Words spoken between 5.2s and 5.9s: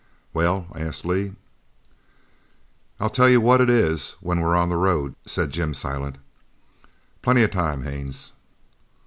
said Jim